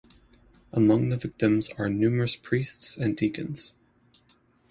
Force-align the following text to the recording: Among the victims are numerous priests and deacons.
Among 0.73 1.09
the 1.09 1.17
victims 1.17 1.69
are 1.77 1.87
numerous 1.87 2.35
priests 2.35 2.97
and 2.97 3.15
deacons. 3.15 3.71